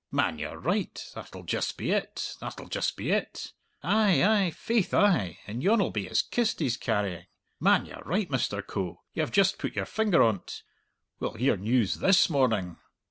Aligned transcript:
"Man, 0.11 0.39
you're 0.39 0.57
right! 0.57 0.99
That'll 1.13 1.43
just 1.43 1.77
be 1.77 1.91
it, 1.91 2.35
that'll 2.39 2.69
just 2.69 2.97
be 2.97 3.11
it! 3.11 3.53
Ay, 3.83 4.23
ay 4.23 4.49
faith 4.49 4.95
ay 4.95 5.37
and 5.45 5.61
yon'll 5.61 5.91
be 5.91 6.07
his 6.07 6.23
kist 6.23 6.59
he's 6.59 6.75
carrying! 6.75 7.27
Man, 7.59 7.85
you're 7.85 8.01
right, 8.03 8.27
Mr. 8.27 8.65
Coe; 8.65 9.03
you 9.13 9.21
have 9.21 9.31
just 9.31 9.59
put 9.59 9.75
your 9.75 9.85
finger 9.85 10.23
on't. 10.23 10.63
We'll 11.19 11.33
hear 11.33 11.55
news 11.55 11.97
this 11.97 12.31
morning." 12.31 12.77